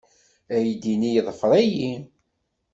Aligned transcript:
Aydi-nni 0.55 1.09
yeḍfer-iyi. 1.11 1.93